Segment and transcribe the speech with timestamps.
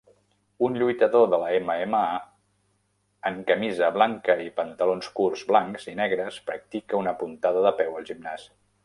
[0.67, 1.99] Un lluitador de la MMA
[3.31, 8.11] en camisa blanca i pantalons curts blancs i negres practica una puntada de peu al
[8.13, 8.49] gimnàs